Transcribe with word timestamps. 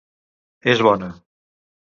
És 0.73 0.81
bona. 0.89 1.11